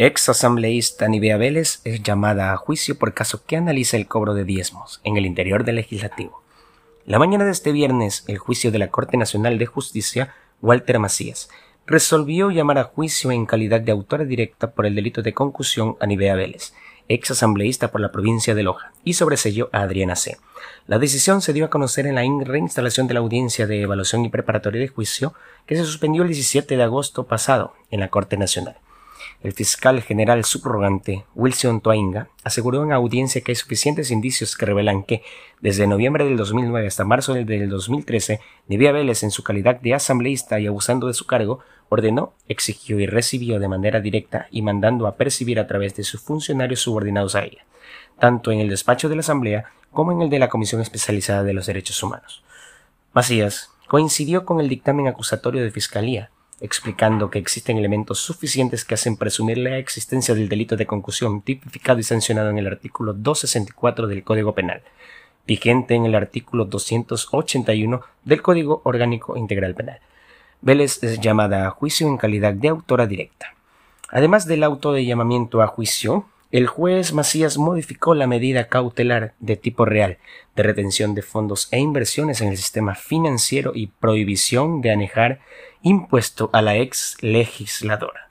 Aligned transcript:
Ex 0.00 0.28
asambleísta 0.28 1.08
Nivea 1.08 1.36
Vélez 1.38 1.80
es 1.82 2.04
llamada 2.04 2.52
a 2.52 2.56
juicio 2.56 2.96
por 2.96 3.14
caso 3.14 3.42
que 3.44 3.56
analiza 3.56 3.96
el 3.96 4.06
cobro 4.06 4.32
de 4.32 4.44
diezmos 4.44 5.00
en 5.02 5.16
el 5.16 5.26
interior 5.26 5.64
del 5.64 5.74
legislativo. 5.74 6.40
La 7.04 7.18
mañana 7.18 7.44
de 7.44 7.50
este 7.50 7.72
viernes, 7.72 8.22
el 8.28 8.38
juicio 8.38 8.70
de 8.70 8.78
la 8.78 8.92
Corte 8.92 9.16
Nacional 9.16 9.58
de 9.58 9.66
Justicia, 9.66 10.36
Walter 10.62 11.00
Macías, 11.00 11.50
resolvió 11.84 12.52
llamar 12.52 12.78
a 12.78 12.84
juicio 12.84 13.32
en 13.32 13.44
calidad 13.44 13.80
de 13.80 13.90
autora 13.90 14.24
directa 14.24 14.70
por 14.70 14.86
el 14.86 14.94
delito 14.94 15.22
de 15.22 15.34
concusión 15.34 15.96
a 15.98 16.06
Nivea 16.06 16.36
Vélez, 16.36 16.74
ex 17.08 17.32
asambleísta 17.32 17.90
por 17.90 18.00
la 18.00 18.12
provincia 18.12 18.54
de 18.54 18.62
Loja, 18.62 18.92
y 19.02 19.14
sobreselló 19.14 19.68
a 19.72 19.80
Adriana 19.80 20.14
C. 20.14 20.36
La 20.86 21.00
decisión 21.00 21.42
se 21.42 21.52
dio 21.52 21.64
a 21.64 21.70
conocer 21.70 22.06
en 22.06 22.14
la 22.14 22.44
reinstalación 22.44 23.08
de 23.08 23.14
la 23.14 23.20
audiencia 23.20 23.66
de 23.66 23.82
evaluación 23.82 24.24
y 24.24 24.28
preparatoria 24.28 24.80
de 24.80 24.86
juicio 24.86 25.34
que 25.66 25.74
se 25.74 25.84
suspendió 25.84 26.22
el 26.22 26.28
17 26.28 26.76
de 26.76 26.82
agosto 26.84 27.26
pasado 27.26 27.74
en 27.90 27.98
la 27.98 28.10
Corte 28.10 28.36
Nacional. 28.36 28.76
El 29.42 29.52
fiscal 29.52 30.02
general 30.02 30.44
subrogante 30.44 31.24
Wilson 31.34 31.80
Toainga 31.80 32.28
aseguró 32.44 32.82
en 32.82 32.92
audiencia 32.92 33.40
que 33.40 33.52
hay 33.52 33.56
suficientes 33.56 34.10
indicios 34.10 34.56
que 34.56 34.66
revelan 34.66 35.02
que, 35.02 35.22
desde 35.60 35.86
noviembre 35.86 36.24
del 36.24 36.36
2009 36.36 36.86
hasta 36.86 37.04
marzo 37.04 37.34
del 37.34 37.68
2013, 37.68 38.40
Nevia 38.66 38.92
Vélez, 38.92 39.22
en 39.22 39.30
su 39.30 39.42
calidad 39.42 39.80
de 39.80 39.94
asambleísta 39.94 40.58
y 40.60 40.66
abusando 40.66 41.06
de 41.06 41.14
su 41.14 41.26
cargo, 41.26 41.60
ordenó, 41.88 42.34
exigió 42.48 43.00
y 43.00 43.06
recibió 43.06 43.58
de 43.58 43.68
manera 43.68 44.00
directa 44.00 44.48
y 44.50 44.62
mandando 44.62 45.06
a 45.06 45.16
percibir 45.16 45.58
a 45.58 45.66
través 45.66 45.94
de 45.96 46.04
sus 46.04 46.20
funcionarios 46.20 46.80
subordinados 46.80 47.34
a 47.34 47.44
ella, 47.44 47.64
tanto 48.18 48.52
en 48.52 48.60
el 48.60 48.68
despacho 48.68 49.08
de 49.08 49.16
la 49.16 49.20
Asamblea 49.20 49.66
como 49.92 50.12
en 50.12 50.22
el 50.22 50.30
de 50.30 50.38
la 50.38 50.48
Comisión 50.48 50.80
Especializada 50.80 51.42
de 51.42 51.54
los 51.54 51.66
Derechos 51.66 52.02
Humanos. 52.02 52.42
Macías 53.12 53.70
coincidió 53.86 54.44
con 54.44 54.60
el 54.60 54.68
dictamen 54.68 55.08
acusatorio 55.08 55.62
de 55.62 55.70
Fiscalía, 55.70 56.30
explicando 56.60 57.30
que 57.30 57.38
existen 57.38 57.78
elementos 57.78 58.18
suficientes 58.18 58.84
que 58.84 58.94
hacen 58.94 59.16
presumir 59.16 59.58
la 59.58 59.78
existencia 59.78 60.34
del 60.34 60.48
delito 60.48 60.76
de 60.76 60.86
concusión 60.86 61.42
tipificado 61.42 62.00
y 62.00 62.02
sancionado 62.02 62.50
en 62.50 62.58
el 62.58 62.66
artículo 62.66 63.12
264 63.12 64.06
del 64.06 64.24
Código 64.24 64.54
Penal, 64.54 64.82
vigente 65.46 65.94
en 65.94 66.04
el 66.04 66.14
artículo 66.14 66.64
281 66.64 68.02
del 68.24 68.42
Código 68.42 68.82
Orgánico 68.84 69.36
Integral 69.36 69.74
Penal. 69.74 70.00
Vélez 70.60 71.02
es 71.02 71.20
llamada 71.20 71.66
a 71.66 71.70
juicio 71.70 72.08
en 72.08 72.16
calidad 72.16 72.52
de 72.52 72.68
autora 72.68 73.06
directa. 73.06 73.54
Además 74.10 74.46
del 74.46 74.64
auto 74.64 74.92
de 74.92 75.04
llamamiento 75.04 75.62
a 75.62 75.68
juicio, 75.68 76.26
el 76.50 76.66
juez 76.66 77.12
Macías 77.12 77.58
modificó 77.58 78.14
la 78.14 78.26
medida 78.26 78.68
cautelar 78.68 79.34
de 79.38 79.56
tipo 79.56 79.84
real 79.84 80.16
de 80.56 80.62
retención 80.62 81.14
de 81.14 81.20
fondos 81.20 81.68
e 81.72 81.78
inversiones 81.78 82.40
en 82.40 82.48
el 82.48 82.56
sistema 82.56 82.94
financiero 82.94 83.72
y 83.74 83.88
prohibición 83.88 84.80
de 84.80 84.90
anejar 84.90 85.40
impuesto 85.82 86.48
a 86.52 86.62
la 86.62 86.76
ex 86.76 87.18
legisladora. 87.20 88.30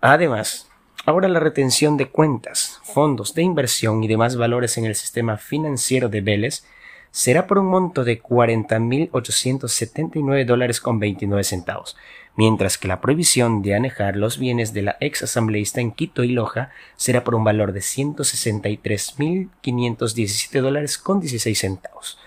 Además, 0.00 0.68
ahora 1.06 1.28
la 1.28 1.38
retención 1.38 1.96
de 1.96 2.08
cuentas, 2.08 2.80
fondos 2.82 3.32
de 3.34 3.42
inversión 3.42 4.02
y 4.02 4.08
demás 4.08 4.36
valores 4.36 4.76
en 4.76 4.84
el 4.84 4.96
sistema 4.96 5.36
financiero 5.36 6.08
de 6.08 6.20
Vélez 6.20 6.64
será 7.12 7.46
por 7.46 7.58
un 7.58 7.66
monto 7.66 8.02
de 8.02 8.20
40.879 8.20 10.44
dólares 10.44 10.80
con 10.80 10.98
29 10.98 11.44
centavos, 11.44 11.96
mientras 12.36 12.78
que 12.78 12.88
la 12.88 13.00
prohibición 13.00 13.62
de 13.62 13.74
anejar 13.74 14.16
los 14.16 14.38
bienes 14.38 14.72
de 14.72 14.82
la 14.82 14.96
ex 15.00 15.22
asambleísta 15.22 15.80
en 15.80 15.92
Quito 15.92 16.24
y 16.24 16.28
Loja 16.28 16.70
será 16.96 17.24
por 17.24 17.34
un 17.34 17.44
valor 17.44 17.72
de 17.72 17.80
163.517 17.80 20.60
dólares 20.60 20.98
con 20.98 21.20
16 21.20 21.58
centavos, 21.58 22.18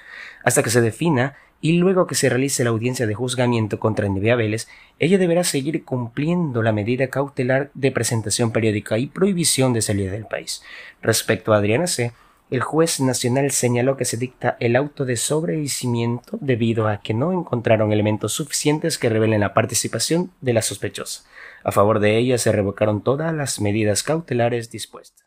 hasta 0.44 0.64
que 0.64 0.70
se 0.70 0.82
defina 0.82 1.36
y 1.62 1.74
luego 1.74 2.06
que 2.06 2.16
se 2.16 2.30
realice 2.30 2.64
la 2.64 2.70
audiencia 2.70 3.08
de 3.08 3.16
juzgamiento 3.16 3.80
contra 3.80 4.08
Nivea 4.08 4.36
Vélez, 4.36 4.68
ella 5.00 5.18
deberá 5.18 5.44
seguir 5.44 5.84
cumpliendo 5.84 6.62
la 6.62 6.72
medida 6.72 7.08
cautelar 7.08 7.72
de 7.74 7.92
presentación 7.92 8.52
periódica 8.52 9.00
y 9.00 9.08
prohibición 9.08 9.74
de 9.74 9.82
salida 9.82 10.12
del 10.12 10.28
país. 10.28 10.62
Respecto 11.02 11.54
a 11.54 11.58
Adriana 11.58 11.88
C., 11.88 12.14
el 12.52 12.62
juez 12.62 13.00
nacional 13.00 13.50
señaló 13.52 13.98
que 13.98 14.06
se 14.06 14.18
dicta 14.18 14.56
el 14.60 14.76
auto 14.76 15.04
de 15.06 15.18
sobrevisimiento 15.18 16.38
debido 16.42 16.88
a 16.88 17.02
que 17.02 17.14
no 17.14 17.32
encontraron 17.32 17.92
elementos 17.92 18.34
suficientes 18.34 18.98
que 19.00 19.10
revelen 19.10 19.42
la 19.42 19.54
participación 19.54 20.32
de 20.42 20.54
la 20.54 20.62
sospechosa. 20.62 21.24
A 21.64 21.72
favor 21.72 22.00
de 22.00 22.18
ella 22.18 22.38
se 22.38 22.52
revocaron 22.52 23.02
todas 23.02 23.34
las 23.34 23.60
medidas 23.60 24.04
cautelares 24.04 24.70
dispuestas. 24.70 25.25